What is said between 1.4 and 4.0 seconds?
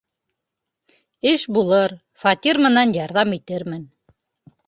булыр, фатир менән ярҙам итермен...